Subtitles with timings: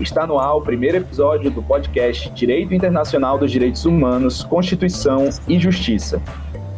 [0.00, 5.58] Está no ar o primeiro episódio do podcast Direito Internacional dos Direitos Humanos, Constituição e
[5.58, 6.20] Justiça.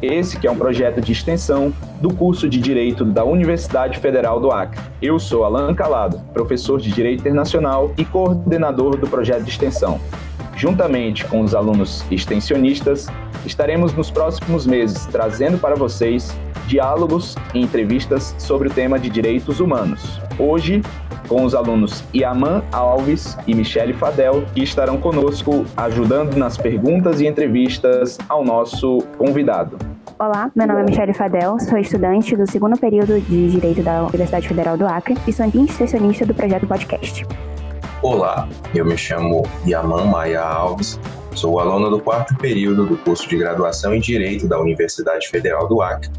[0.03, 4.50] Esse que é um projeto de extensão do curso de Direito da Universidade Federal do
[4.50, 4.78] Acre.
[5.00, 10.01] Eu sou Alan Calado, professor de Direito Internacional e coordenador do projeto de extensão.
[10.56, 13.06] Juntamente com os alunos extensionistas,
[13.46, 19.60] estaremos nos próximos meses trazendo para vocês diálogos e entrevistas sobre o tema de direitos
[19.60, 20.20] humanos.
[20.38, 20.82] Hoje,
[21.28, 27.27] com os alunos Yaman Alves e Michele Fadel, que estarão conosco ajudando nas perguntas e
[27.27, 29.79] entrevistas ao nosso convidado.
[30.18, 34.46] Olá, meu nome é Michele Fadel, sou estudante do segundo período de Direito da Universidade
[34.46, 37.27] Federal do Acre e sou extensionista do projeto Podcast.
[38.01, 41.01] Olá, eu me chamo Yaman Maia Alves,
[41.34, 45.83] sou aluno do quarto período do curso de graduação em Direito da Universidade Federal do
[45.83, 46.10] Acre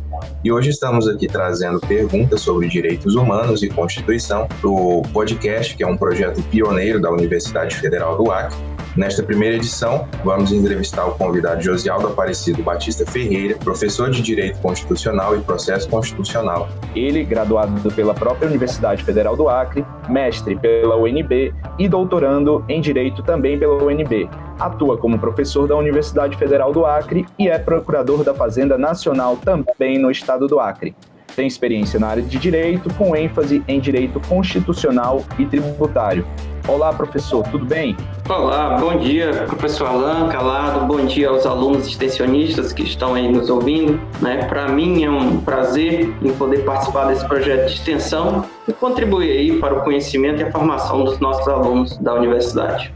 [0.44, 5.88] e hoje estamos aqui trazendo perguntas sobre direitos humanos e Constituição do podcast, que é
[5.88, 8.56] um projeto pioneiro da Universidade Federal do Acre.
[8.96, 15.36] Nesta primeira edição, vamos entrevistar o convidado Josialdo Aparecido Batista Ferreira, professor de Direito Constitucional
[15.36, 16.70] e Processo Constitucional.
[16.96, 23.22] Ele, graduado pela própria Universidade Federal do Acre, mestre pela UNB e doutorando em Direito
[23.22, 24.30] também pela UNB.
[24.60, 30.00] Atua como professor da Universidade Federal do Acre e é procurador da Fazenda Nacional também
[30.00, 30.96] no estado do Acre.
[31.36, 36.26] Tem experiência na área de direito, com ênfase em direito constitucional e tributário.
[36.68, 37.96] Olá, professor, tudo bem?
[38.30, 43.50] Olá, bom dia, professor Alan Calado, bom dia aos alunos extensionistas que estão aí nos
[43.50, 44.00] ouvindo.
[44.22, 44.46] Né?
[44.46, 49.60] Para mim é um prazer em poder participar desse projeto de extensão e contribuir aí
[49.60, 52.94] para o conhecimento e a formação dos nossos alunos da universidade.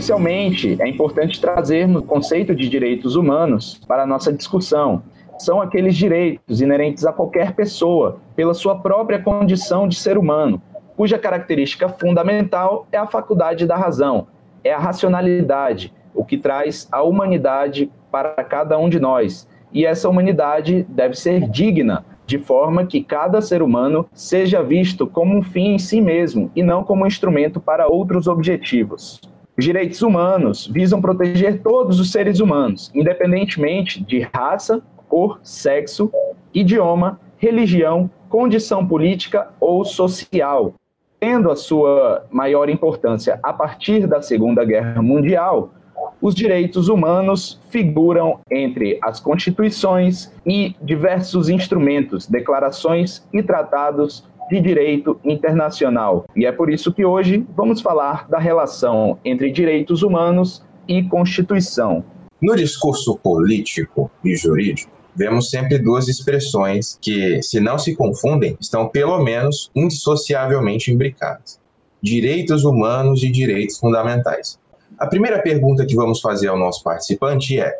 [0.00, 5.02] Inicialmente, é importante trazermos o conceito de direitos humanos para a nossa discussão.
[5.38, 10.62] São aqueles direitos inerentes a qualquer pessoa, pela sua própria condição de ser humano,
[10.96, 14.28] cuja característica fundamental é a faculdade da razão,
[14.64, 19.46] é a racionalidade, o que traz a humanidade para cada um de nós.
[19.70, 25.36] E essa humanidade deve ser digna, de forma que cada ser humano seja visto como
[25.36, 29.20] um fim em si mesmo e não como um instrumento para outros objetivos.
[29.60, 36.10] Os direitos humanos visam proteger todos os seres humanos, independentemente de raça, cor, sexo,
[36.54, 40.72] idioma, religião, condição política ou social.
[41.20, 45.74] Tendo a sua maior importância a partir da Segunda Guerra Mundial,
[46.22, 55.18] os direitos humanos figuram entre as constituições e diversos instrumentos, declarações e tratados de direito
[55.24, 56.24] internacional.
[56.34, 62.04] E é por isso que hoje vamos falar da relação entre direitos humanos e Constituição.
[62.42, 68.88] No discurso político e jurídico, vemos sempre duas expressões que, se não se confundem, estão
[68.88, 71.60] pelo menos indissociavelmente imbricadas:
[72.02, 74.58] direitos humanos e direitos fundamentais.
[74.98, 77.78] A primeira pergunta que vamos fazer ao nosso participante é: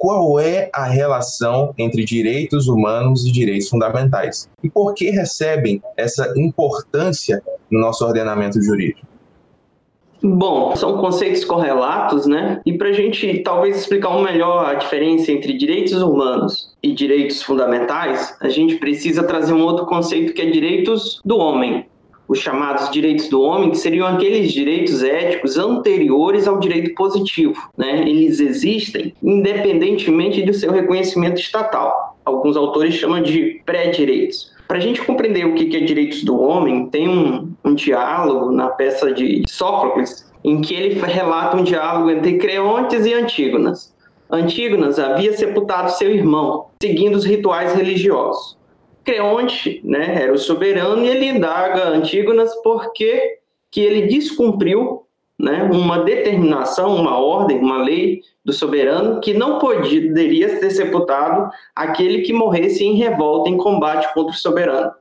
[0.00, 6.32] qual é a relação entre direitos humanos e direitos fundamentais e por que recebem essa
[6.38, 9.06] importância no nosso ordenamento jurídico.
[10.22, 12.62] Bom, são conceitos correlatos, né?
[12.64, 18.34] E para a gente talvez explicar melhor a diferença entre direitos humanos e direitos fundamentais,
[18.40, 21.86] a gente precisa trazer um outro conceito que é direitos do homem,
[22.30, 27.56] os chamados direitos do homem, que seriam aqueles direitos éticos anteriores ao direito positivo.
[27.76, 28.08] Né?
[28.08, 32.16] Eles existem independentemente do seu reconhecimento estatal.
[32.24, 34.52] Alguns autores chamam de pré-direitos.
[34.68, 38.68] Para a gente compreender o que é direitos do homem, tem um, um diálogo na
[38.68, 43.92] peça de Sófocles, em que ele relata um diálogo entre Creontes e Antígonas.
[44.30, 48.56] Antígonas havia sepultado seu irmão, seguindo os rituais religiosos.
[49.04, 53.38] Creonte né, era o soberano e ele indaga Antígonas porque
[53.70, 55.06] que ele descumpriu
[55.38, 62.22] né, uma determinação, uma ordem, uma lei do soberano que não poderia ser sepultado aquele
[62.22, 64.92] que morresse em revolta, em combate contra o soberano.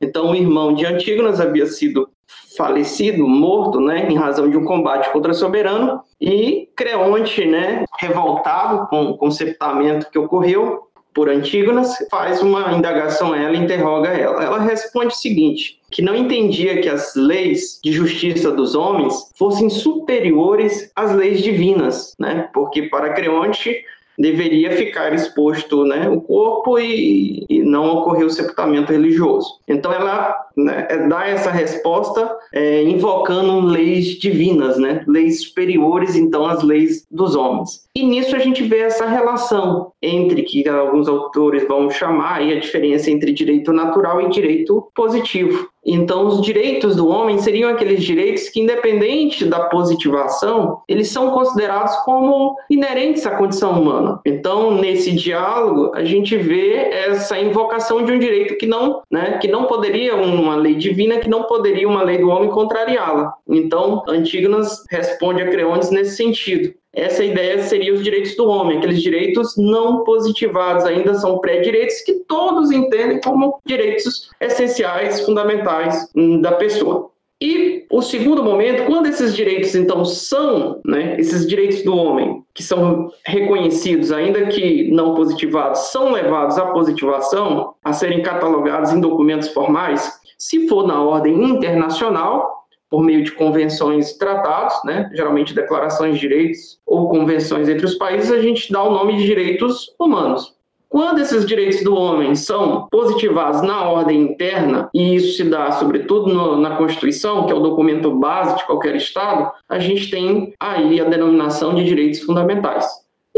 [0.00, 2.08] Então, o irmão de Antígonas havia sido
[2.56, 8.88] falecido, morto, né, em razão de um combate contra o soberano, e Creonte, né, revoltado
[8.88, 14.42] com, com o sepultamento que ocorreu, por Antígonas, faz uma indagação a ela, interroga ela.
[14.42, 19.68] Ela responde o seguinte: que não entendia que as leis de justiça dos homens fossem
[19.68, 22.48] superiores às leis divinas, né?
[22.52, 23.84] Porque para Creonte
[24.20, 29.58] deveria ficar exposto né, o corpo e, e não ocorrer o sepultamento religioso.
[29.66, 36.62] Então ela né, dá essa resposta é, invocando leis divinas, né, leis superiores então às
[36.62, 37.86] leis dos homens.
[37.96, 42.60] E nisso a gente vê essa relação entre que alguns autores vão chamar aí a
[42.60, 45.68] diferença entre direito natural e direito positivo.
[45.84, 51.96] Então, os direitos do homem seriam aqueles direitos que, independente da positivação, eles são considerados
[52.04, 54.20] como inerentes à condição humana.
[54.26, 59.48] Então, nesse diálogo, a gente vê essa invocação de um direito que não, né, que
[59.48, 63.32] não poderia uma lei divina, que não poderia uma lei do homem contrariá-la.
[63.48, 66.74] Então, Antígonas responde a Creontes nesse sentido.
[66.92, 72.14] Essa ideia seria os direitos do homem, aqueles direitos não positivados, ainda são pré-direitos que
[72.26, 77.10] todos entendem como direitos essenciais, fundamentais hum, da pessoa.
[77.42, 82.62] E o segundo momento, quando esses direitos então são, né, esses direitos do homem, que
[82.62, 89.48] são reconhecidos, ainda que não positivados, são levados à positivação, a serem catalogados em documentos
[89.48, 92.59] formais, se for na ordem internacional,
[92.90, 97.94] por meio de convenções e tratados, né, geralmente declarações de direitos ou convenções entre os
[97.94, 100.58] países, a gente dá o nome de direitos humanos.
[100.88, 106.34] Quando esses direitos do homem são positivados na ordem interna, e isso se dá sobretudo
[106.34, 111.00] no, na Constituição, que é o documento base de qualquer Estado, a gente tem aí
[111.00, 112.88] a denominação de direitos fundamentais.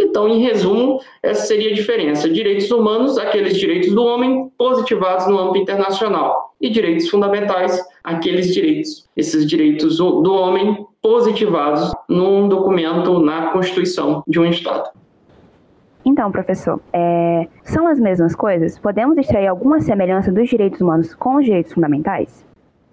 [0.02, 2.28] Então, em resumo, essa seria a diferença.
[2.28, 9.08] Direitos humanos, aqueles direitos do homem positivados no âmbito internacional, e direitos fundamentais, aqueles direitos,
[9.16, 14.90] esses direitos do homem positivados num documento na Constituição de um Estado.
[16.04, 18.78] Então, professor, é, são as mesmas coisas?
[18.78, 22.44] Podemos extrair alguma semelhança dos direitos humanos com os direitos fundamentais?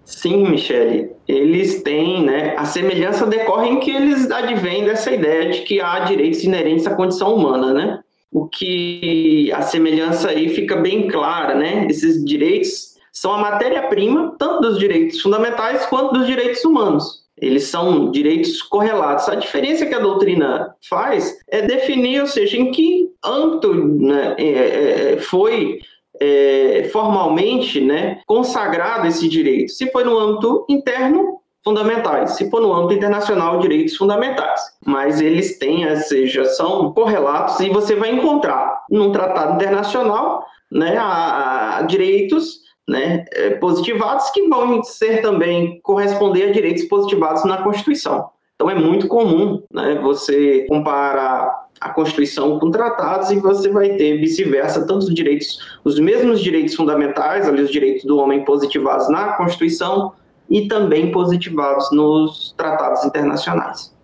[0.09, 2.55] Sim, Michele, eles têm, né?
[2.57, 6.95] A semelhança decorre em que eles advêm dessa ideia de que há direitos inerentes à
[6.95, 7.99] condição humana, né?
[8.31, 11.85] O que a semelhança aí fica bem clara, né?
[11.87, 17.23] Esses direitos são a matéria-prima tanto dos direitos fundamentais quanto dos direitos humanos.
[17.37, 19.29] Eles são direitos correlatos.
[19.29, 24.43] A diferença que a doutrina faz é definir, ou seja, em que âmbito né, é,
[24.43, 25.79] é, é foi
[26.21, 29.71] é, formalmente né, consagrado esse direito.
[29.71, 32.31] Se foi no âmbito interno, fundamentais.
[32.31, 34.61] Se for no âmbito internacional, direitos fundamentais.
[34.85, 40.97] Mas eles têm, ou seja, são correlatos e você vai encontrar num tratado internacional né,
[40.97, 47.61] a, a direitos né, é, positivados que vão ser também corresponder a direitos positivados na
[47.61, 48.29] Constituição.
[48.55, 54.17] Então é muito comum né, você comparar a Constituição com tratados e você vai ter
[54.17, 59.33] vice-versa, tanto os direitos, os mesmos direitos fundamentais, ali os direitos do homem positivados na
[59.33, 60.13] Constituição
[60.49, 63.95] e também positivados nos tratados internacionais.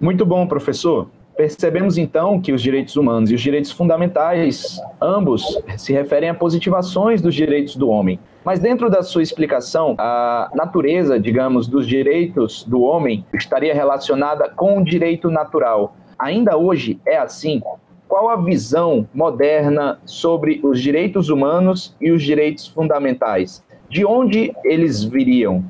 [0.00, 1.08] Muito bom, professor.
[1.36, 7.20] Percebemos então que os direitos humanos e os direitos fundamentais, ambos, se referem a positivações
[7.20, 8.18] dos direitos do homem.
[8.42, 14.78] Mas dentro da sua explicação, a natureza, digamos, dos direitos do homem estaria relacionada com
[14.78, 15.94] o direito natural.
[16.18, 17.60] Ainda hoje é assim?
[18.08, 23.64] Qual a visão moderna sobre os direitos humanos e os direitos fundamentais?
[23.88, 25.64] De onde eles viriam?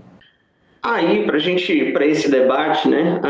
[0.83, 3.21] Aí, para gente, para esse debate, né,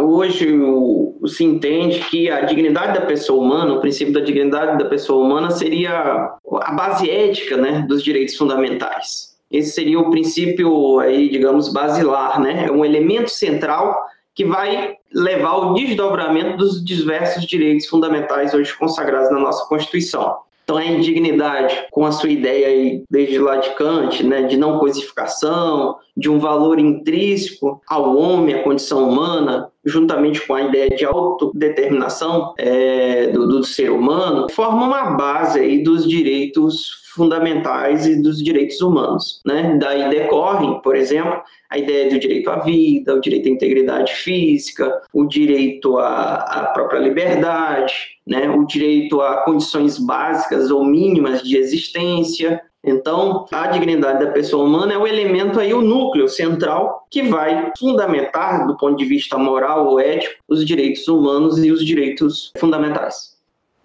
[0.00, 4.88] hoje o, se entende que a dignidade da pessoa humana, o princípio da dignidade da
[4.88, 6.30] pessoa humana seria
[6.62, 9.34] a base ética, né, dos direitos fundamentais.
[9.50, 13.96] Esse seria o princípio aí, digamos, basilar, né, é um elemento central
[14.34, 20.36] que vai levar ao desdobramento dos diversos direitos fundamentais hoje consagrados na nossa Constituição.
[20.64, 24.78] Então, a indignidade, com a sua ideia aí, desde lá de Kant, né, de não
[24.78, 31.04] coisificação, de um valor intrínseco ao homem, à condição humana, juntamente com a ideia de
[31.04, 38.42] autodeterminação é, do, do ser humano, forma uma base aí dos direitos fundamentais e dos
[38.42, 39.40] direitos humanos.
[39.46, 39.76] Né?
[39.80, 41.40] Daí decorrem, por exemplo,
[41.70, 46.66] a ideia do direito à vida, o direito à integridade física, o direito à, à
[46.72, 47.94] própria liberdade,
[48.26, 48.48] né?
[48.50, 54.92] o direito a condições básicas ou mínimas de existência, então, a dignidade da pessoa humana
[54.92, 59.86] é o elemento aí, o núcleo central que vai fundamentar, do ponto de vista moral
[59.86, 63.33] ou ético, os direitos humanos e os direitos fundamentais.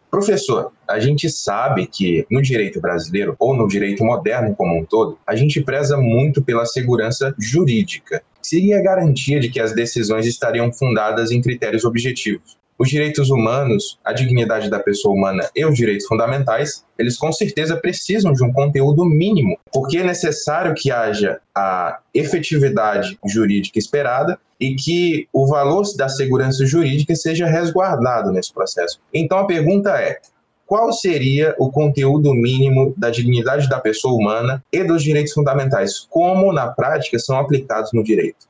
[0.10, 5.20] Professor, a gente sabe que no direito brasileiro, ou no direito moderno como um todo,
[5.25, 8.24] a gente preza muito pela segurança jurídica.
[8.42, 12.59] Seria a garantia de que as decisões estariam fundadas em critérios objetivos.
[12.79, 17.75] Os direitos humanos, a dignidade da pessoa humana e os direitos fundamentais, eles com certeza
[17.75, 24.75] precisam de um conteúdo mínimo, porque é necessário que haja a efetividade jurídica esperada e
[24.75, 29.00] que o valor da segurança jurídica seja resguardado nesse processo.
[29.13, 30.19] Então a pergunta é:
[30.65, 36.00] qual seria o conteúdo mínimo da dignidade da pessoa humana e dos direitos fundamentais?
[36.09, 38.49] Como, na prática, são aplicados no direito?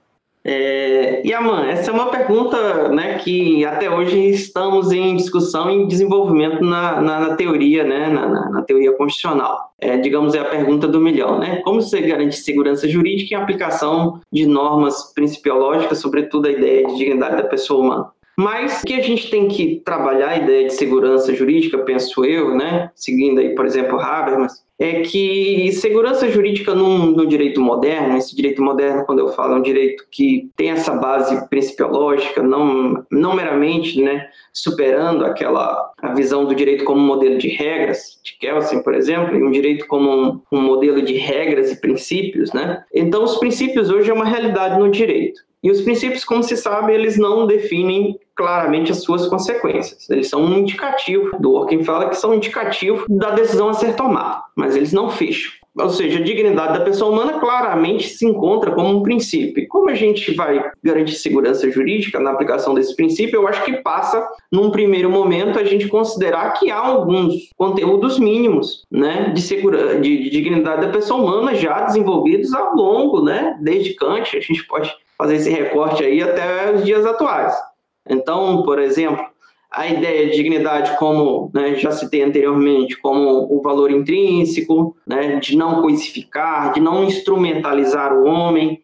[0.51, 6.63] É, Yaman, essa é uma pergunta né, que até hoje estamos em discussão e desenvolvimento
[6.63, 9.71] na, na, na teoria, né, na, na, teoria constitucional.
[9.79, 11.37] É, digamos, é a pergunta do milhão.
[11.37, 11.61] Né?
[11.63, 17.35] Como você garante segurança jurídica em aplicação de normas principiológicas, sobretudo a ideia de dignidade
[17.35, 18.07] da pessoa humana?
[18.35, 22.89] Mas que a gente tem que trabalhar a ideia de segurança jurídica, penso eu, né,
[22.95, 28.63] seguindo aí, por exemplo, Habermas, é que segurança jurídica no, no, direito moderno, esse direito
[28.63, 34.01] moderno, quando eu falo, é um direito que tem essa base principiológica, não, não meramente
[34.01, 39.37] né, superando aquela a visão do direito como modelo de regras, de Kelsen, por exemplo,
[39.37, 42.53] e um direito como um, um modelo de regras e princípios.
[42.53, 42.81] Né?
[42.93, 45.41] Então, os princípios hoje é uma realidade no direito.
[45.61, 50.09] E os princípios, como se sabe, eles não definem claramente as suas consequências.
[50.09, 54.41] Eles são um indicativo, do Orkin fala que são indicativo da decisão a ser tomada,
[54.55, 55.51] mas eles não fecham.
[55.77, 59.67] Ou seja, a dignidade da pessoa humana claramente se encontra como um princípio.
[59.67, 64.25] Como a gente vai garantir segurança jurídica na aplicação desse princípio, eu acho que passa,
[64.49, 70.23] num primeiro momento, a gente considerar que há alguns conteúdos mínimos né, de, segura, de,
[70.23, 74.93] de dignidade da pessoa humana já desenvolvidos ao longo, né, desde Kant, a gente pode
[75.17, 77.53] fazer esse recorte aí até os dias atuais.
[78.09, 79.23] Então, por exemplo,
[79.71, 85.55] a ideia de dignidade, como né, já citei anteriormente, como o valor intrínseco, né, de
[85.55, 88.81] não coisificar, de não instrumentalizar o homem,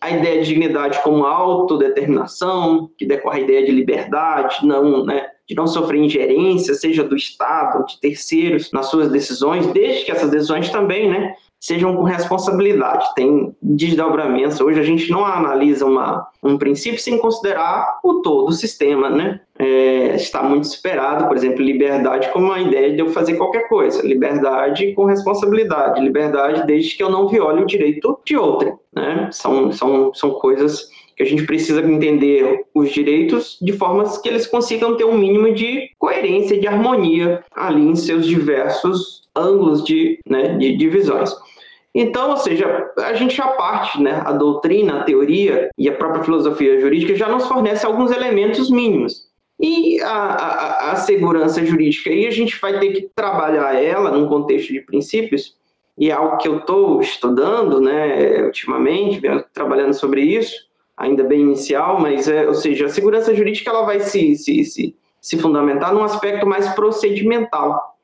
[0.00, 5.54] a ideia de dignidade como autodeterminação, que decorre a ideia de liberdade, não, né, de
[5.54, 10.30] não sofrer ingerência, seja do Estado ou de terceiros, nas suas decisões, desde que essas
[10.30, 13.06] decisões também né, sejam com responsabilidade.
[13.14, 14.60] Tem desdobramentos.
[14.60, 19.40] Hoje a gente não analisa uma, um princípio sem considerar o todo o sistema, né?
[19.58, 24.00] É, está muito esperado, por exemplo, liberdade como uma ideia de eu fazer qualquer coisa.
[24.02, 26.00] Liberdade com responsabilidade.
[26.00, 29.28] Liberdade desde que eu não viole o direito de outrem, né?
[29.30, 30.88] São, são, são coisas
[31.20, 35.52] que a gente precisa entender os direitos de formas que eles consigam ter um mínimo
[35.52, 41.30] de coerência, de harmonia ali em seus diversos ângulos de, né, de divisões.
[41.94, 46.24] Então, ou seja, a gente já parte, né, a doutrina, a teoria e a própria
[46.24, 49.28] filosofia jurídica já nos fornece alguns elementos mínimos.
[49.60, 54.26] E a, a, a segurança jurídica, aí a gente vai ter que trabalhar ela num
[54.26, 55.54] contexto de princípios,
[55.98, 59.20] e é algo que eu estou estudando, né, ultimamente,
[59.52, 60.69] trabalhando sobre isso,
[61.00, 64.94] ainda bem inicial, mas, é, ou seja, a segurança jurídica ela vai se, se, se,
[65.18, 67.96] se fundamentar num aspecto mais procedimental.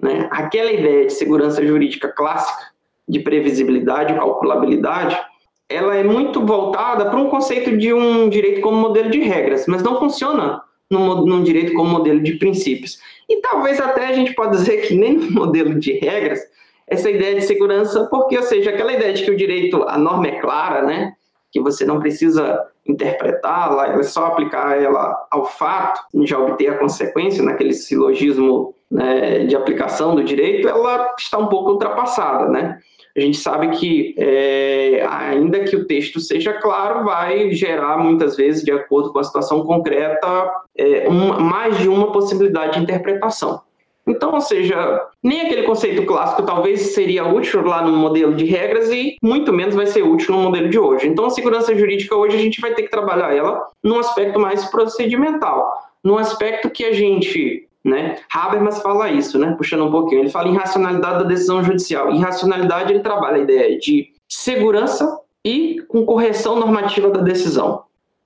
[0.00, 0.28] Né?
[0.30, 2.72] Aquela ideia de segurança jurídica clássica,
[3.06, 5.20] de previsibilidade calculabilidade,
[5.68, 9.82] ela é muito voltada para um conceito de um direito como modelo de regras, mas
[9.82, 12.98] não funciona num, num direito como modelo de princípios.
[13.28, 16.40] E talvez até a gente pode dizer que nem no modelo de regras,
[16.86, 20.28] essa ideia de segurança, porque, ou seja, aquela ideia de que o direito, a norma
[20.28, 21.14] é clara, né?
[21.52, 27.42] Que você não precisa interpretá-la, é só aplicar ela ao fato, já obter a consequência
[27.42, 32.78] naquele silogismo né, de aplicação do direito, ela está um pouco ultrapassada, né?
[33.16, 38.64] A gente sabe que, é, ainda que o texto seja claro, vai gerar muitas vezes,
[38.64, 43.60] de acordo com a situação concreta, é, um, mais de uma possibilidade de interpretação.
[44.06, 48.90] Então, ou seja, nem aquele conceito clássico talvez seria útil lá no modelo de regras
[48.90, 51.06] e muito menos vai ser útil no modelo de hoje.
[51.06, 54.64] Então, a segurança jurídica hoje a gente vai ter que trabalhar ela num aspecto mais
[54.64, 58.16] procedimental, num aspecto que a gente né?
[58.32, 59.54] Habermas fala isso, né?
[59.56, 60.20] puxando um pouquinho.
[60.20, 62.10] Ele fala em racionalidade da decisão judicial.
[62.12, 67.82] Em racionalidade, ele trabalha a ideia de segurança e com correção normativa da decisão.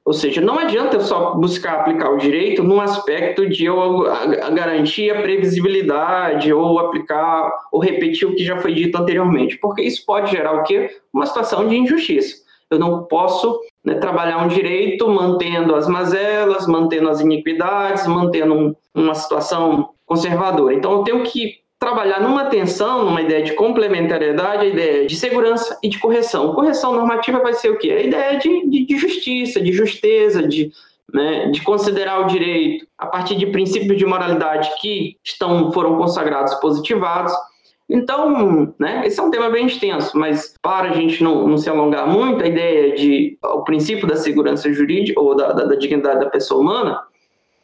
[0.06, 4.04] Ou seja, não adianta eu só buscar aplicar o direito num aspecto de eu
[4.54, 10.06] garantir a previsibilidade ou aplicar ou repetir o que já foi dito anteriormente, porque isso
[10.06, 10.96] pode gerar o quê?
[11.12, 12.36] Uma situação de injustiça.
[12.70, 18.76] Eu não posso né, trabalhar um direito mantendo as mazelas, mantendo as iniquidades, mantendo um,
[18.94, 20.72] uma situação conservadora.
[20.72, 25.78] Então, eu tenho que trabalhar numa tensão, numa ideia de complementariedade, a ideia de segurança
[25.82, 26.54] e de correção.
[26.54, 27.90] Correção normativa vai ser o quê?
[27.90, 30.72] A ideia de, de, de justiça, de justeza, de,
[31.12, 36.54] né, de considerar o direito a partir de princípios de moralidade que estão foram consagrados,
[36.54, 37.32] positivados.
[37.88, 41.68] Então, né, esse é um tema bem extenso, mas para a gente não, não se
[41.68, 46.20] alongar muito, a ideia de o princípio da segurança jurídica ou da, da, da dignidade
[46.20, 47.00] da pessoa humana,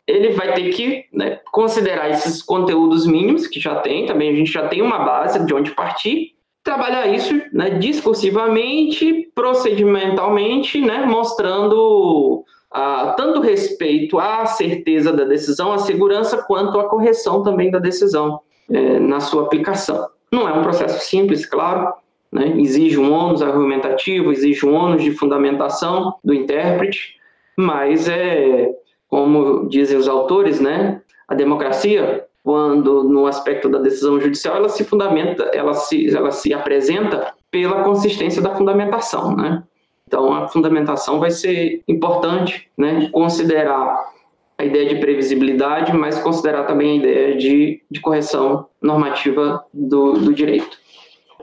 [0.07, 4.51] ele vai ter que né, considerar esses conteúdos mínimos que já tem, também a gente
[4.51, 13.15] já tem uma base de onde partir, trabalhar isso né, discursivamente, procedimentalmente, né, mostrando ah,
[13.17, 18.41] tanto respeito à certeza da decisão, à segurança, quanto à correção também da decisão
[18.71, 20.09] é, na sua aplicação.
[20.31, 21.93] Não é um processo simples, claro,
[22.31, 27.17] né, exige um ônus argumentativo, exige um ônus de fundamentação do intérprete,
[27.57, 28.71] mas é,
[29.13, 34.83] como dizem os autores, né, a democracia quando no aspecto da decisão judicial ela se
[34.85, 39.63] fundamenta, ela se, ela se apresenta pela consistência da fundamentação, né?
[40.09, 43.11] Então a fundamentação vai ser importante, né?
[43.13, 44.13] Considerar
[44.59, 50.35] a ideia de previsibilidade, mas considerar também a ideia de, de correção normativa do, do
[50.35, 50.79] direito.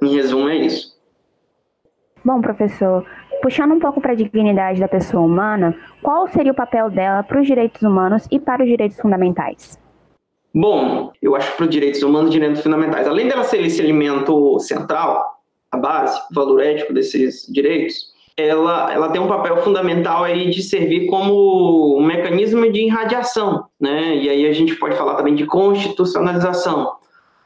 [0.02, 1.00] Em resumo, é isso.
[2.26, 3.06] Bom, professor,
[3.42, 7.40] puxando um pouco para a dignidade da pessoa humana, qual seria o papel dela para
[7.40, 9.80] os direitos humanos e para os direitos fundamentais?
[10.54, 14.60] Bom, eu acho que para os direitos humanos, direitos fundamentais, além dela ser esse elemento
[14.60, 15.40] central,
[15.72, 20.64] a base, o valor ético desses direitos, ela, ela tem um papel fundamental aí de
[20.64, 24.16] servir como um mecanismo de irradiação, né?
[24.16, 26.94] E aí a gente pode falar também de constitucionalização,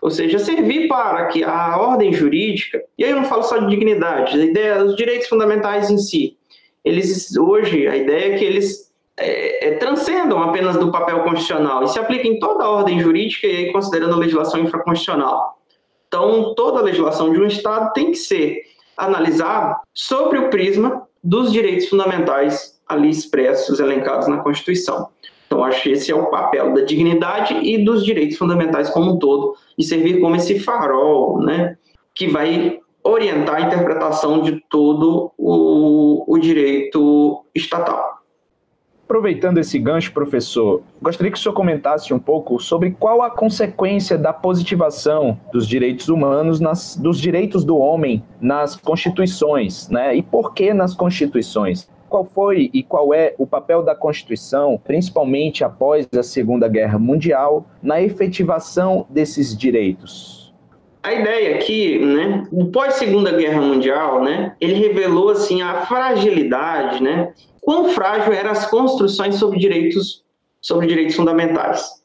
[0.03, 3.69] ou seja, servir para que a ordem jurídica, e aí eu não falo só de
[3.69, 6.37] dignidade, a ideia, os direitos fundamentais em si,
[6.83, 11.87] eles hoje a ideia é que eles é, é, transcendam apenas do papel constitucional e
[11.87, 15.57] se aplicam em toda a ordem jurídica e aí considerando a legislação infraconstitucional.
[16.09, 18.61] Então, toda a legislação de um Estado tem que ser
[18.97, 25.07] analisada sobre o prisma dos direitos fundamentais ali expressos, elencados na Constituição.
[25.63, 29.55] Acho que esse é o papel da dignidade e dos direitos fundamentais como um todo,
[29.77, 31.77] e servir como esse farol, né,
[32.13, 38.23] que vai orientar a interpretação de todo o, o direito estatal.
[39.03, 44.17] Aproveitando esse gancho, professor, gostaria que o senhor comentasse um pouco sobre qual a consequência
[44.17, 50.15] da positivação dos direitos humanos, nas, dos direitos do homem nas constituições, né?
[50.15, 51.87] E por que nas constituições?
[52.13, 57.65] Qual foi e qual é o papel da Constituição, principalmente após a Segunda Guerra Mundial,
[57.81, 60.53] na efetivação desses direitos?
[61.01, 67.01] a ideia aqui, né, o pós Segunda Guerra Mundial, né, ele revelou assim a fragilidade,
[67.01, 70.23] né, quão frágil eram as construções sobre direitos,
[70.61, 72.03] sobre direitos fundamentais.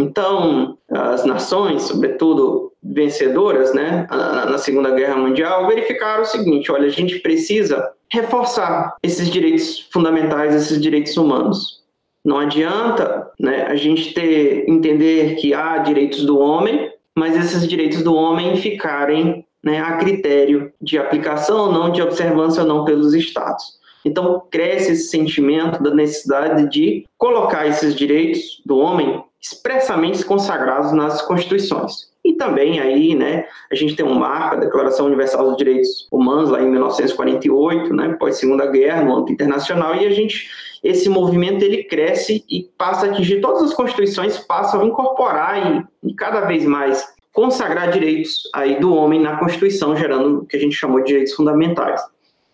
[0.00, 6.90] Então, as nações, sobretudo vencedoras, né, na Segunda Guerra Mundial, verificaram o seguinte: olha, a
[6.90, 11.82] gente precisa reforçar esses direitos fundamentais, esses direitos humanos.
[12.24, 18.02] Não adianta, né, a gente ter entender que há direitos do homem, mas esses direitos
[18.02, 23.14] do homem ficarem né, a critério de aplicação ou não, de observância ou não pelos
[23.14, 23.78] estados.
[24.04, 31.22] Então, cresce esse sentimento da necessidade de colocar esses direitos do homem expressamente consagrados nas
[31.22, 32.13] constituições.
[32.24, 36.50] E também aí, né, a gente tem um marco, a Declaração Universal dos Direitos Humanos,
[36.50, 40.48] lá em 1948, né, pós Segunda Guerra, no âmbito internacional, e a gente,
[40.82, 46.10] esse movimento, ele cresce e passa a atingir todas as constituições, passa a incorporar e,
[46.10, 50.60] e cada vez mais consagrar direitos aí do homem na Constituição, gerando o que a
[50.60, 52.00] gente chamou de direitos fundamentais.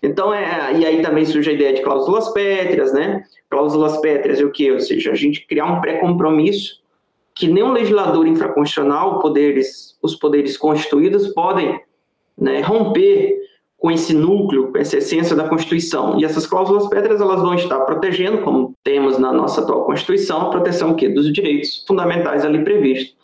[0.03, 3.23] Então, é, e aí também surge a ideia de cláusulas pétreas, né?
[3.51, 4.73] Cláusulas pétreas é o quê?
[4.73, 6.80] Ou seja, a gente criar um pré-compromisso
[7.41, 11.81] que nenhum legislador infraconstitucional, poderes, os poderes constituídos, podem
[12.37, 13.35] né, romper
[13.79, 16.21] com esse núcleo, com essa essência da Constituição.
[16.21, 20.51] E essas cláusulas pétreas elas vão estar protegendo, como temos na nossa atual Constituição, a
[20.51, 21.09] proteção quê?
[21.09, 23.17] dos direitos fundamentais ali previstos.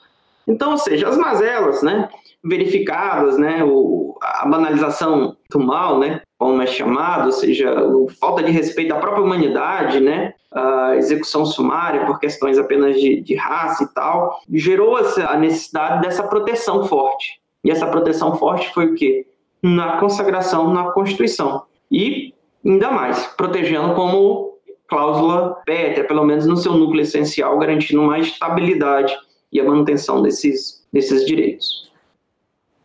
[0.49, 2.09] Então, ou seja, as mazelas, né,
[2.49, 7.75] verificadas, né, o, a banalização do mal, né, como é chamado, ou seja,
[8.21, 13.35] falta de respeito à própria humanidade, né, a execução sumária por questões apenas de, de
[13.35, 17.41] raça e tal, gerou essa, a necessidade dessa proteção forte.
[17.65, 19.27] E essa proteção forte foi o quê?
[19.63, 21.65] Na consagração na Constituição.
[21.91, 22.33] E,
[22.65, 24.57] ainda mais, protegendo como
[24.89, 29.17] cláusula pétrea, pelo menos no seu núcleo essencial, garantindo uma estabilidade
[29.53, 31.86] e a manutenção desses, desses direitos.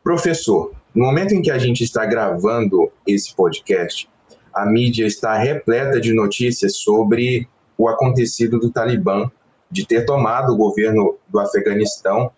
[0.04, 4.10] Professor, no momento em que a gente está gravando esse podcast,
[4.54, 9.30] a mídia está repleta de notícias sobre o acontecido do Talibã,
[9.70, 12.32] de ter tomado o governo do Afeganistão,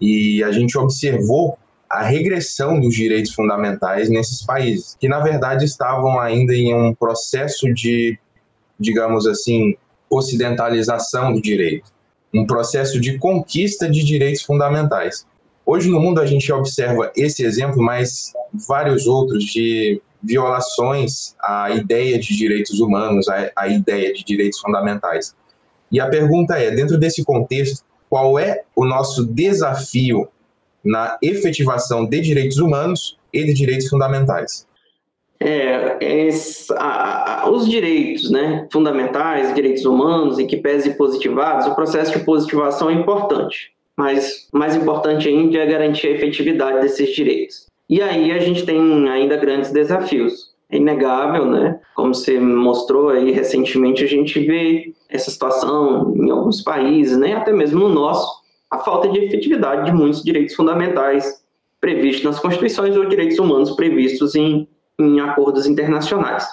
[0.00, 1.56] e a gente observou
[1.88, 7.72] a regressão dos direitos fundamentais nesses países, que na verdade estavam ainda em um processo
[7.72, 8.18] de,
[8.78, 9.76] digamos assim,
[10.08, 11.92] ocidentalização do direito,
[12.32, 15.26] um processo de conquista de direitos fundamentais.
[15.72, 18.32] Hoje no mundo a gente observa esse exemplo, mas
[18.66, 25.32] vários outros de violações à ideia de direitos humanos, à, à ideia de direitos fundamentais.
[25.92, 30.26] E a pergunta é, dentro desse contexto, qual é o nosso desafio
[30.84, 34.66] na efetivação de direitos humanos e de direitos fundamentais?
[35.38, 36.28] É, é
[36.78, 42.24] a, a, os direitos né, fundamentais, direitos humanos, e que pese positivados, o processo de
[42.24, 47.66] positivação é importante, mas mais importante ainda é garantir a efetividade desses direitos.
[47.86, 50.54] E aí a gente tem ainda grandes desafios.
[50.70, 51.78] É inegável, né?
[51.94, 57.34] Como você mostrou aí recentemente, a gente vê essa situação em alguns países, né?
[57.34, 58.26] até mesmo no nosso,
[58.70, 61.44] a falta de efetividade de muitos direitos fundamentais
[61.78, 64.66] previstos nas constituições ou direitos humanos previstos em
[65.00, 66.46] em acordos internacionais.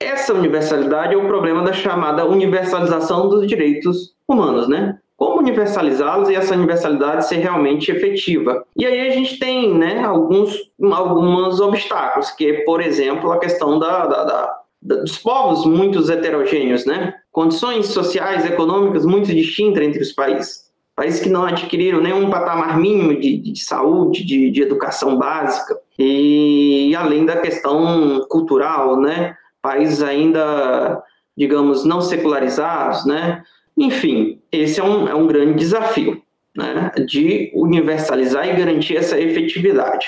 [0.00, 4.98] Essa universalidade é o problema da chamada universalização dos direitos humanos, né?
[5.16, 8.64] Como universalizá-los e essa universalidade ser realmente efetiva?
[8.76, 13.78] E aí a gente tem, né, alguns, alguns obstáculos, que é, por exemplo, a questão
[13.78, 17.14] da, da, da dos povos muito heterogêneos, né?
[17.32, 20.64] Condições sociais, econômicas muito distintas entre os países.
[20.94, 26.94] Países que não adquiriram nenhum patamar mínimo de, de saúde, de, de educação básica, e
[26.96, 29.34] além da questão cultural, né?
[29.62, 31.02] Países ainda,
[31.36, 33.42] digamos, não secularizados, né?
[33.76, 36.22] Enfim, esse é um, é um grande desafio,
[36.56, 36.90] né?
[37.06, 40.06] De universalizar e garantir essa efetividade.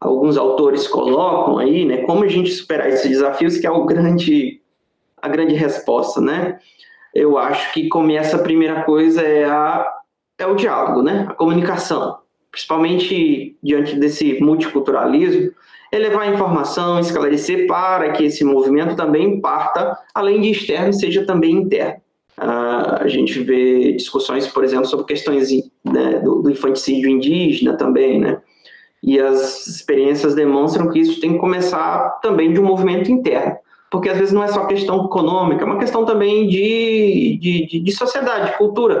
[0.00, 1.98] Alguns autores colocam aí, né?
[1.98, 4.60] Como a gente superar esses desafios, que é o grande,
[5.20, 6.58] a grande resposta, né?
[7.14, 9.86] Eu acho que começa a primeira coisa é, a,
[10.38, 11.26] é o diálogo, né?
[11.28, 12.18] A comunicação
[12.54, 15.50] principalmente diante desse multiculturalismo,
[15.90, 21.26] é levar a informação, esclarecer para que esse movimento também parta, além de externo, seja
[21.26, 22.00] também interno.
[22.38, 25.50] Uh, a gente vê discussões, por exemplo, sobre questões
[25.84, 28.40] né, do, do, infanticídio indígena também, né?
[29.02, 33.56] E as experiências demonstram que isso tem que começar também de um movimento interno,
[33.90, 37.80] porque às vezes não é só questão econômica, é uma questão também de, de, de,
[37.80, 39.00] de sociedade, de cultura.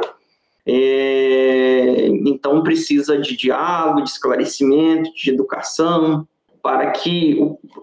[0.66, 6.26] É, então, precisa de diálogo, de esclarecimento, de educação,
[6.62, 7.38] para que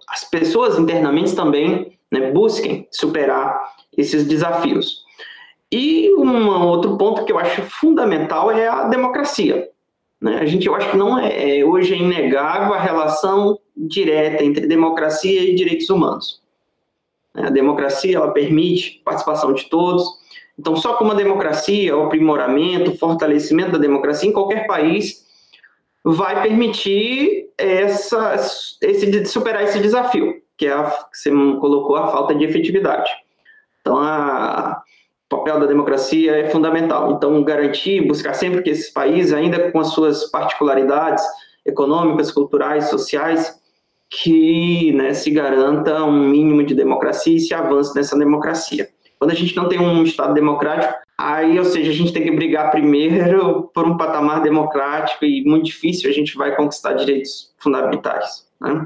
[0.08, 5.04] as pessoas internamente também né, busquem superar esses desafios.
[5.72, 9.70] E um outro ponto que eu acho fundamental é a democracia.
[10.20, 10.38] Né?
[10.40, 14.68] A gente, eu acho que não é, é hoje é inegável a relação direta entre
[14.68, 16.42] democracia e direitos humanos.
[17.34, 20.22] A democracia ela permite participação de todos,
[20.62, 25.26] então, só com uma democracia, o aprimoramento, o fortalecimento da democracia em qualquer país
[26.04, 28.36] vai permitir essa,
[28.82, 33.10] esse, superar esse desafio, que é a, que você colocou a falta de efetividade.
[33.82, 34.84] Então, a,
[35.32, 37.14] o papel da democracia é fundamental.
[37.14, 41.24] Então, garantir, buscar sempre que esses países, ainda com as suas particularidades
[41.66, 43.58] econômicas, culturais, sociais,
[44.10, 48.90] que né, se garanta um mínimo de democracia e se avance nessa democracia.
[49.18, 52.32] Quando a gente não tem um Estado democrático, aí, ou seja, a gente tem que
[52.32, 58.46] brigar primeiro por um patamar democrático e muito difícil a gente vai conquistar direitos fundamentais,
[58.60, 58.86] né?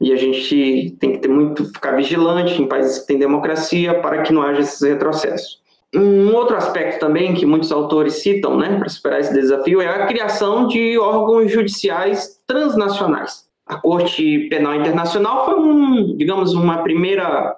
[0.00, 4.22] E a gente tem que ter muito ficar vigilante em países que têm democracia para
[4.22, 5.59] que não haja esses retrocessos.
[5.94, 10.06] Um outro aspecto também que muitos autores citam, né, para superar esse desafio, é a
[10.06, 13.48] criação de órgãos judiciais transnacionais.
[13.66, 17.56] A Corte Penal Internacional foi um, digamos, uma primeira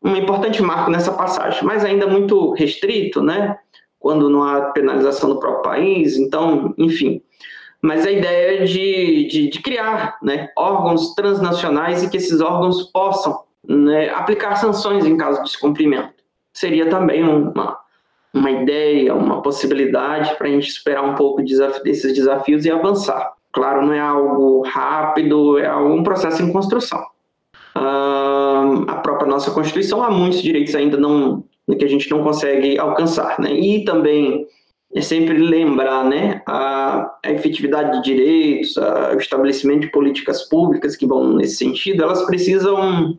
[0.00, 3.58] um importante marco nessa passagem, mas ainda muito restrito, né?
[3.98, 7.20] Quando não há penalização no próprio país, então, enfim.
[7.82, 13.40] Mas a ideia de, de, de criar né, órgãos transnacionais e que esses órgãos possam
[13.68, 16.17] né, aplicar sanções em caso de descumprimento
[16.58, 17.78] seria também uma,
[18.34, 23.32] uma ideia, uma possibilidade para a gente superar um pouco desses desafios e avançar.
[23.52, 27.00] Claro, não é algo rápido, é um processo em construção.
[27.76, 31.44] Uh, a própria nossa Constituição há muitos direitos ainda não
[31.78, 33.52] que a gente não consegue alcançar, né?
[33.52, 34.46] E também
[34.94, 40.96] é sempre lembrar, né, a, a efetividade de direitos, a, o estabelecimento de políticas públicas
[40.96, 43.18] que vão nesse sentido, elas precisam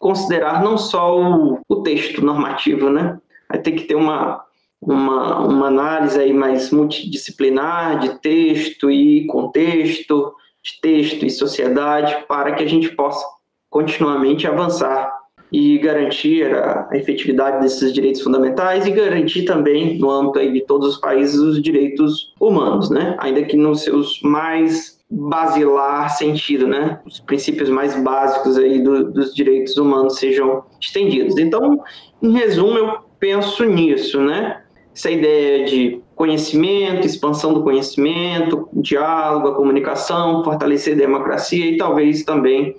[0.00, 3.20] considerar não só o, o texto normativo, né?
[3.48, 4.44] Vai ter que ter uma
[4.80, 12.54] uma, uma análise aí mais multidisciplinar de texto e contexto, de texto e sociedade, para
[12.54, 13.24] que a gente possa
[13.68, 15.20] continuamente avançar
[15.52, 20.96] e garantir a efetividade desses direitos fundamentais e garantir também, no âmbito de todos os
[21.00, 23.16] países, os direitos humanos, né?
[23.18, 27.00] ainda que nos seus mais basilar sentido, né?
[27.04, 31.36] Os princípios mais básicos aí do, dos direitos humanos sejam estendidos.
[31.36, 31.80] Então,
[32.22, 34.62] em resumo, eu penso nisso, né?
[34.94, 42.22] Essa ideia de conhecimento, expansão do conhecimento, diálogo, a comunicação, fortalecer a democracia e talvez
[42.24, 42.76] também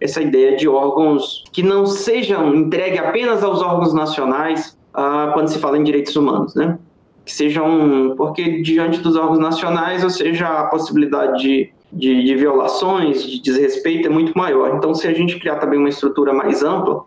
[0.00, 5.58] essa ideia de órgãos que não sejam entregue apenas aos órgãos nacionais, uh, quando se
[5.58, 6.78] fala em direitos humanos, né?
[7.26, 13.22] Que sejam, porque diante dos órgãos nacionais, ou seja, a possibilidade de, de, de violações,
[13.22, 14.76] de desrespeito é muito maior.
[14.76, 17.04] Então, se a gente criar também uma estrutura mais ampla,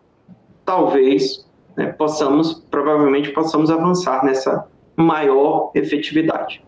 [0.66, 6.62] talvez né, possamos, provavelmente possamos avançar nessa maior efetividade.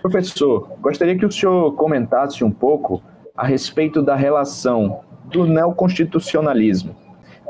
[0.00, 3.02] Professor, gostaria que o senhor comentasse um pouco
[3.36, 6.94] a respeito da relação do neoconstitucionalismo.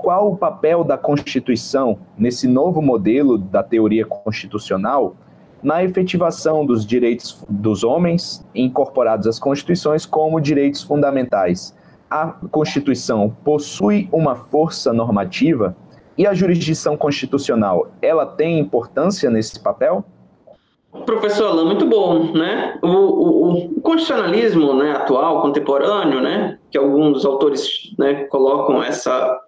[0.00, 5.14] Qual o papel da Constituição nesse novo modelo da teoria constitucional
[5.62, 11.76] na efetivação dos direitos dos homens incorporados às constituições como direitos fundamentais?
[12.10, 15.76] A Constituição possui uma força normativa
[16.16, 20.02] e a jurisdição constitucional, ela tem importância nesse papel?
[21.06, 22.78] Professor Alain, muito bom, né?
[22.82, 29.39] O, o, o, constitucionalismo né, atual, contemporâneo, né, que alguns autores né, colocam essa,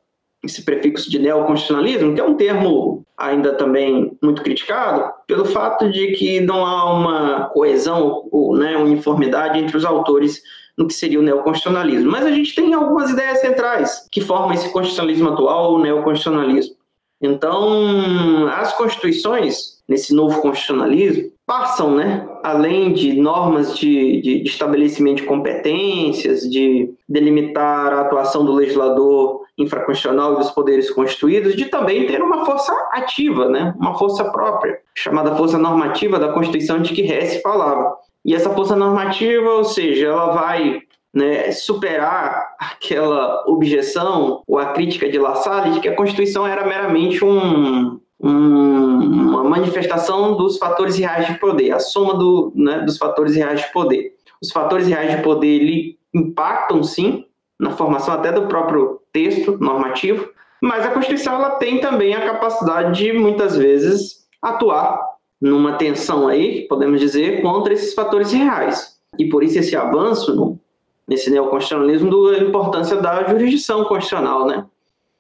[0.42, 6.12] esse prefixo de neoconstitucionalismo, que é um termo ainda também muito criticado, pelo fato de
[6.12, 10.42] que não há uma coesão ou né, uniformidade entre os autores
[10.76, 12.10] no que seria o neoconstitucionalismo.
[12.10, 16.74] Mas a gente tem algumas ideias centrais que formam esse constitucionalismo atual, o neoconstitucionalismo.
[17.20, 25.18] Então, as constituições, nesse novo constitucionalismo, passam, né, além de normas de, de, de, estabelecimento
[25.18, 32.22] de competências, de delimitar a atuação do legislador infraconstitucional dos poderes constituídos, de também ter
[32.22, 37.42] uma força ativa, né, uma força própria, chamada força normativa da Constituição de que Hesse
[37.42, 37.94] falava.
[38.24, 40.80] E essa força normativa, ou seja, ela vai
[41.12, 46.66] né, superar aquela objeção ou a crítica de La Salle de que a Constituição era
[46.66, 52.96] meramente um, um, uma manifestação dos fatores reais de poder, a soma do, né, dos
[52.96, 54.12] fatores reais de poder.
[54.40, 57.26] Os fatores reais de poder ele, impactam, sim,
[57.58, 60.28] na formação até do próprio texto normativo,
[60.60, 65.00] mas a Constituição ela tem também a capacidade de, muitas vezes, atuar
[65.40, 68.96] numa tensão aí, podemos dizer, contra esses fatores reais.
[69.18, 70.58] E por isso esse avanço no,
[71.06, 74.64] nesse neoconstitucionalismo da importância da jurisdição constitucional, né?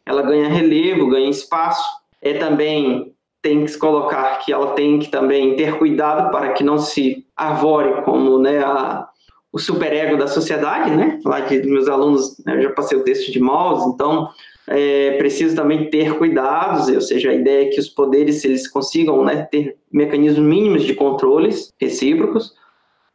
[0.06, 1.84] Ela ganha relevo, ganha espaço.
[2.20, 6.62] É também tem que se colocar que ela tem que também ter cuidado para que
[6.62, 9.08] não se avore como né, a,
[9.52, 11.20] o superego da sociedade, né?
[11.24, 14.28] Lá de meus alunos, né, eu já passei o texto de Mauss, então
[14.66, 19.24] é preciso também ter cuidados, ou seja, a ideia é que os poderes eles consigam
[19.24, 22.54] né, ter mecanismos mínimos de controles recíprocos,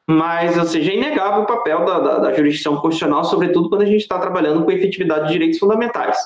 [0.10, 3.86] mas, ou seja, é inegável o papel da, da, da jurisdição constitucional, sobretudo quando a
[3.86, 6.17] gente está trabalhando com efetividade de direitos fundamentais.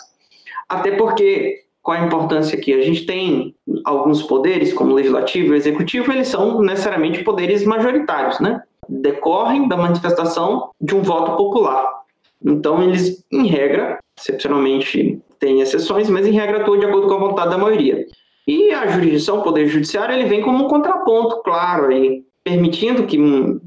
[0.69, 2.73] Até porque, qual a importância aqui?
[2.73, 7.65] A gente tem alguns poderes, como o legislativo e o executivo, eles são necessariamente poderes
[7.65, 8.61] majoritários, né?
[8.91, 12.01] Decorrem da manifestação de um voto popular.
[12.43, 17.19] Então, eles, em regra, excepcionalmente tem exceções, mas em regra atuam de acordo com a
[17.19, 18.05] vontade da maioria.
[18.47, 23.17] E a jurisdição, o poder judiciário, ele vem como um contraponto, claro, aí, permitindo que
[23.17, 23.59] em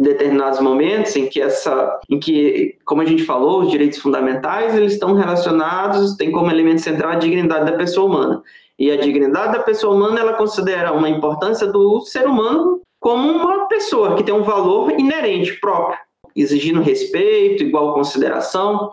[0.00, 4.94] determinados momentos em que essa, em que, como a gente falou, os direitos fundamentais eles
[4.94, 8.42] estão relacionados, tem como elemento central a dignidade da pessoa humana.
[8.78, 13.66] E a dignidade da pessoa humana, ela considera uma importância do ser humano como uma
[13.66, 15.98] pessoa que tem um valor inerente próprio,
[16.36, 18.92] exigindo respeito, igual consideração.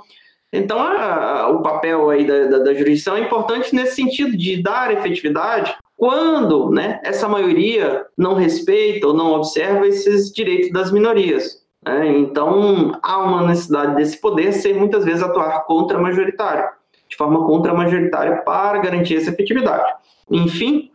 [0.51, 4.91] Então, a, o papel aí da, da, da jurisdição é importante nesse sentido de dar
[4.91, 11.63] efetividade quando né, essa maioria não respeita ou não observa esses direitos das minorias.
[11.85, 12.17] Né?
[12.17, 16.67] Então, há uma necessidade desse poder ser muitas vezes atuar contra-majoritário,
[17.07, 19.87] de forma contra-majoritária para garantir essa efetividade.
[20.31, 20.89] Enfim,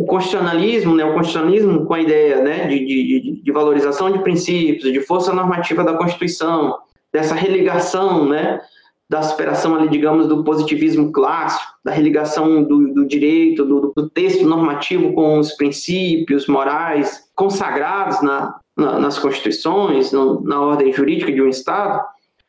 [0.00, 4.90] o constitucionalismo, né, o constitucionalismo com a ideia né, de, de, de valorização de princípios,
[4.90, 6.78] de força normativa da Constituição,
[7.12, 8.62] dessa religação né,
[9.10, 14.46] da superação ali, digamos, do positivismo clássico, da religação do, do direito, do, do, texto
[14.46, 21.42] normativo com os princípios morais consagrados na, na, nas constituições, no, na ordem jurídica de
[21.42, 22.02] um Estado,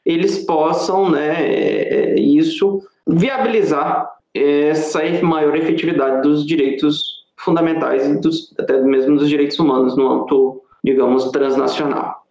[0.06, 8.54] eles possam, né, é, é, isso viabilizar essa maior efetividade dos direitos fundamentais e dos,
[8.58, 12.26] até mesmo dos direitos humanos no âmbito, digamos, transnacional.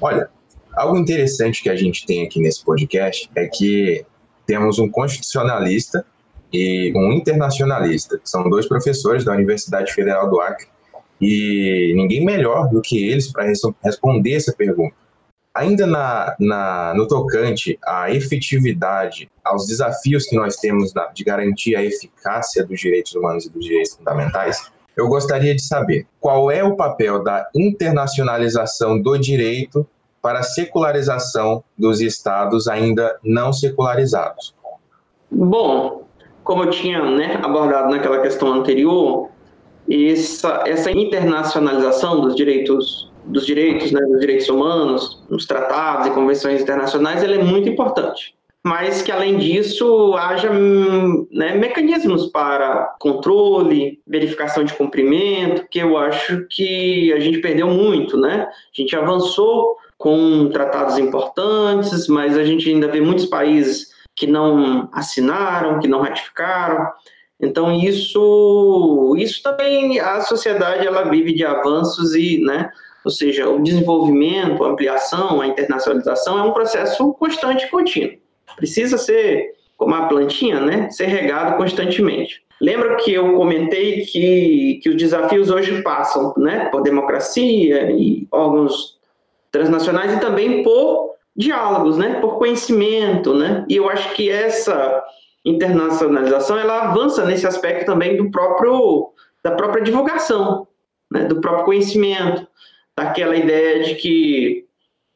[0.00, 0.28] Olha,
[0.76, 4.04] Algo interessante que a gente tem aqui nesse podcast é que
[4.44, 6.04] temos um constitucionalista
[6.52, 10.66] e um internacionalista, são dois professores da Universidade Federal do Acre,
[11.20, 14.94] e ninguém melhor do que eles para res responder essa pergunta.
[15.54, 21.76] Ainda na, na, no tocante à efetividade, aos desafios que nós temos na, de garantir
[21.76, 26.64] a eficácia dos direitos humanos e dos direitos fundamentais, eu gostaria de saber qual é
[26.64, 29.86] o papel da internacionalização do direito
[30.20, 34.54] para a secularização dos estados ainda não secularizados?
[35.30, 36.04] Bom,
[36.42, 39.28] como eu tinha né, abordado naquela questão anterior,
[39.90, 46.60] essa, essa internacionalização dos direitos dos direitos, né, dos direitos humanos, nos tratados e convenções
[46.60, 48.34] internacionais, ela é muito importante.
[48.66, 50.50] Mas que, além disso, haja
[51.30, 58.16] né, mecanismos para controle, verificação de cumprimento, que eu acho que a gente perdeu muito,
[58.16, 58.48] né?
[58.48, 64.88] A gente avançou com tratados importantes, mas a gente ainda vê muitos países que não
[64.92, 66.88] assinaram, que não ratificaram.
[67.40, 72.70] Então isso, isso também a sociedade ela vive de avanços e, né,
[73.04, 78.16] ou seja, o desenvolvimento, a ampliação, a internacionalização é um processo constante e contínuo.
[78.56, 82.42] Precisa ser como a plantinha, né, ser regado constantemente.
[82.60, 88.98] Lembra que eu comentei que, que os desafios hoje passam, né, por democracia e órgãos
[89.50, 93.64] transnacionais e também por diálogos, né, por conhecimento, né?
[93.68, 95.04] E eu acho que essa
[95.44, 99.10] internacionalização ela avança nesse aspecto também do próprio
[99.42, 100.66] da própria divulgação,
[101.10, 102.46] né, do próprio conhecimento,
[102.96, 104.64] daquela ideia de que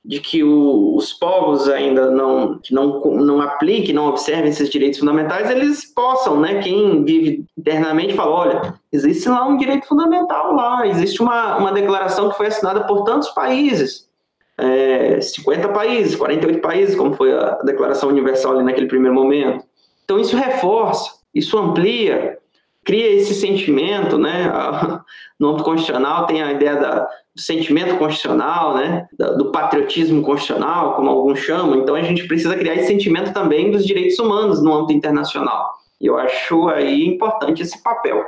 [0.05, 5.01] de que o, os povos ainda não que não não apliquem, não observem esses direitos
[5.01, 6.63] fundamentais, eles possam, né?
[6.63, 12.31] Quem vive internamente fala, olha, existe lá um direito fundamental lá, existe uma, uma declaração
[12.31, 14.09] que foi assinada por tantos países,
[14.57, 19.65] é, 50 países, 48 países, como foi a Declaração Universal ali naquele primeiro momento.
[20.05, 22.39] Então, isso reforça, isso amplia,
[22.85, 24.51] cria esse sentimento, né?
[25.39, 27.09] No âmbito constitucional tem a ideia da,
[27.39, 29.07] sentimento constitucional, né?
[29.13, 31.77] Do patriotismo constitucional, como alguns chamam.
[31.77, 35.73] Então, a gente precisa criar esse sentimento também dos direitos humanos no âmbito internacional.
[36.01, 38.25] E eu acho aí importante esse papel,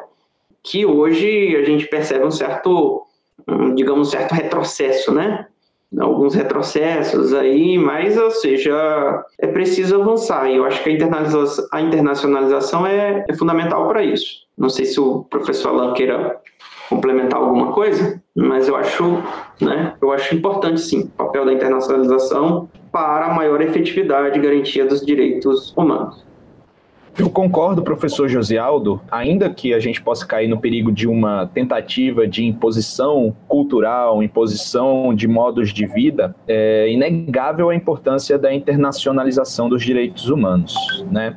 [0.63, 3.07] que hoje a gente percebe um certo,
[3.75, 5.47] digamos, um certo retrocesso, né?
[5.99, 10.49] alguns retrocessos aí, mas, ou seja, é preciso avançar.
[10.49, 14.47] E eu acho que a, internalização, a internacionalização é, é fundamental para isso.
[14.57, 16.41] Não sei se o professor Alan queira
[16.91, 19.23] complementar alguma coisa, mas eu acho,
[19.61, 24.85] né, eu acho importante sim o papel da internacionalização para a maior efetividade e garantia
[24.85, 26.29] dos direitos humanos.
[27.17, 32.27] Eu concordo, professor Josialdo, ainda que a gente possa cair no perigo de uma tentativa
[32.27, 39.83] de imposição cultural, imposição de modos de vida, é inegável a importância da internacionalização dos
[39.83, 40.75] direitos humanos,
[41.11, 41.37] né?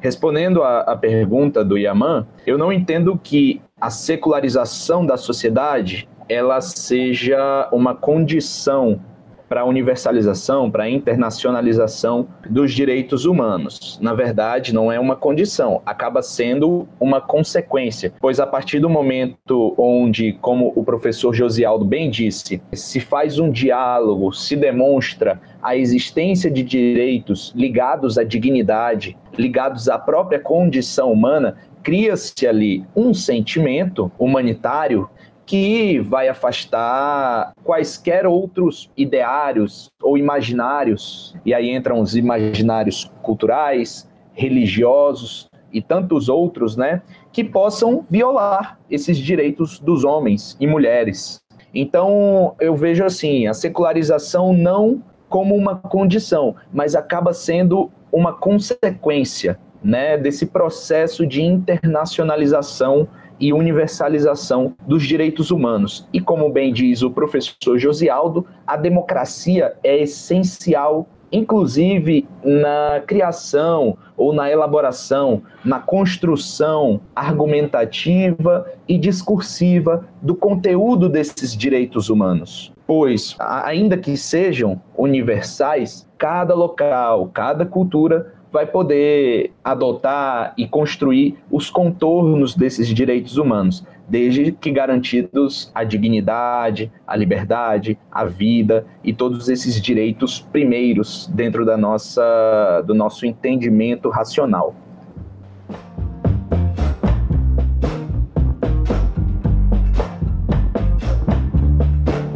[0.00, 7.68] Respondendo à, pergunta do Yaman, eu não entendo que a secularização da sociedade ela seja
[7.70, 9.00] uma condição
[9.48, 13.98] para a universalização, para a internacionalização dos direitos humanos.
[14.02, 19.74] Na verdade, não é uma condição, acaba sendo uma consequência, pois a partir do momento
[19.78, 26.50] onde, como o professor Josialdo bem disse, se faz um diálogo, se demonstra a existência
[26.50, 31.56] de direitos ligados à dignidade, ligados à própria condição humana,
[31.86, 35.08] cria-se ali um sentimento humanitário
[35.46, 45.48] que vai afastar quaisquer outros ideários ou imaginários, e aí entram os imaginários culturais, religiosos
[45.72, 51.38] e tantos outros, né, que possam violar esses direitos dos homens e mulheres.
[51.72, 59.56] Então, eu vejo assim, a secularização não como uma condição, mas acaba sendo uma consequência,
[59.86, 63.06] né, desse processo de internacionalização
[63.38, 66.08] e universalização dos direitos humanos.
[66.12, 74.32] E como bem diz o professor Josialdo, a democracia é essencial, inclusive na criação ou
[74.32, 82.72] na elaboração, na construção argumentativa e discursiva do conteúdo desses direitos humanos.
[82.86, 91.68] Pois, ainda que sejam universais, cada local, cada cultura vai poder adotar e construir os
[91.68, 99.50] contornos desses direitos humanos, desde que garantidos a dignidade, a liberdade, a vida e todos
[99.50, 104.74] esses direitos primeiros dentro da nossa, do nosso entendimento racional.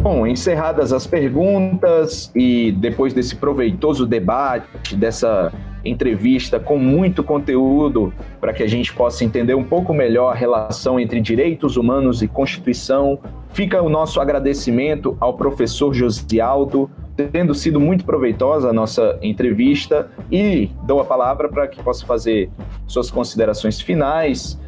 [0.02, 5.50] Bom, encerradas as perguntas e depois desse proveitoso debate, dessa
[5.84, 10.98] entrevista com muito conteúdo para que a gente possa entender um pouco melhor a relação
[10.98, 13.18] entre direitos humanos e Constituição.
[13.52, 16.90] Fica o nosso agradecimento ao professor Josialdo,
[17.32, 22.50] tendo sido muito proveitosa a nossa entrevista, e dou a palavra para que possa fazer
[22.86, 24.58] suas considerações finais.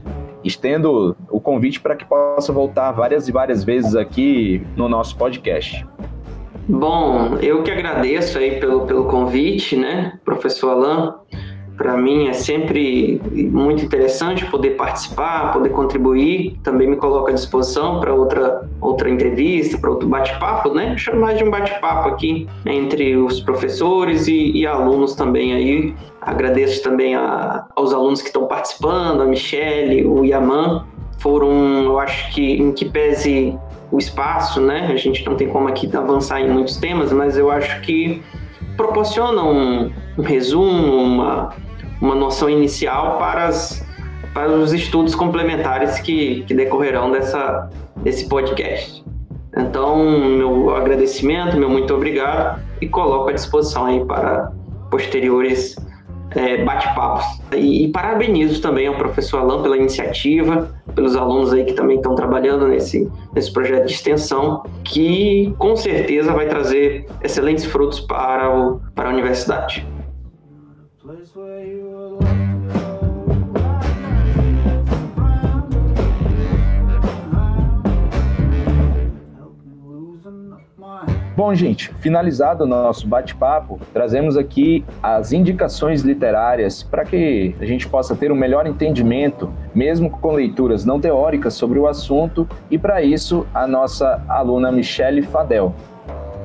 [0.45, 5.87] Estendo o convite para que possa voltar várias e várias vezes aqui no nosso podcast.
[6.69, 11.13] Bom, eu que agradeço aí pelo, pelo convite, né, professor Alain.
[11.77, 16.57] Para mim é sempre muito interessante poder participar, poder contribuir.
[16.63, 20.97] Também me coloco à disposição para outra, outra entrevista, para outro bate-papo, né?
[20.97, 25.95] Chamo mais de um bate-papo aqui entre os professores e, e, alunos também aí.
[26.21, 30.85] Agradeço também a, aos alunos que estão participando, a Michele, o Yaman.
[31.19, 33.59] Foram, eu acho que, em que pese
[33.93, 34.89] o espaço, né?
[34.91, 38.23] A gente não tem como aqui avançar em muitos temas, mas eu acho que
[38.77, 41.55] proporciona um, um resumo, uma,
[42.01, 43.87] uma noção inicial para, as,
[44.33, 49.05] para os estudos complementares que, que decorrerão dessa, desse podcast.
[49.55, 49.99] Então,
[50.31, 54.51] meu agradecimento, meu muito obrigado e coloco à disposição aí para
[54.91, 55.77] posteriores
[56.35, 57.25] é, bate-papos.
[57.53, 62.15] E, e, parabenizo também ao professor Alain pela iniciativa, pelos alunos aí que também estão
[62.15, 68.81] trabalhando nesse, nesse projeto de extensão, que com certeza vai trazer excelentes frutos para, o,
[68.95, 69.87] para a universidade.
[81.35, 87.89] Bom, gente, finalizado o nosso bate-papo, trazemos aqui as indicações literárias para que a gente
[87.89, 93.03] possa ter um melhor entendimento, mesmo com leituras não teóricas sobre o assunto, e para
[93.03, 95.75] isso a nossa aluna Michele Fadel.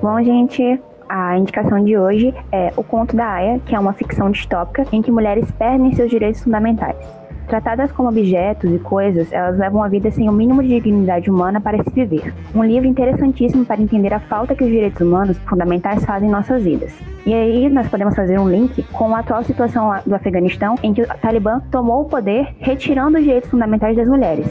[0.01, 0.79] Bom, gente,
[1.09, 5.01] a indicação de hoje é O Conto da Aya, que é uma ficção distópica em
[5.01, 7.26] que mulheres perdem seus direitos fundamentais.
[7.47, 11.61] Tratadas como objetos e coisas, elas levam a vida sem o mínimo de dignidade humana
[11.61, 12.33] para se viver.
[12.53, 16.61] Um livro interessantíssimo para entender a falta que os direitos humanos fundamentais fazem em nossas
[16.61, 16.93] vidas.
[17.25, 21.01] E aí nós podemos fazer um link com a atual situação do Afeganistão, em que
[21.01, 24.47] o Talibã tomou o poder retirando os direitos fundamentais das mulheres.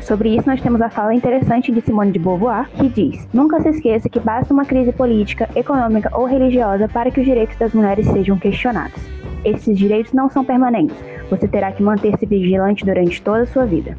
[0.00, 3.68] Sobre isso, nós temos a fala interessante de Simone de Beauvoir, que diz: Nunca se
[3.70, 8.06] esqueça que basta uma crise política, econômica ou religiosa para que os direitos das mulheres
[8.08, 9.23] sejam questionados.
[9.44, 10.96] Esses direitos não são permanentes,
[11.28, 13.96] você terá que manter-se vigilante durante toda a sua vida.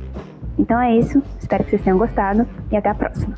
[0.58, 3.36] Então é isso, espero que vocês tenham gostado e até a próxima.